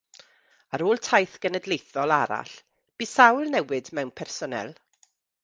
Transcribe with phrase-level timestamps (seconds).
[0.77, 2.55] Ar ôl taith genedlaethol arall,
[2.97, 4.75] bu sawl newid mewn personél.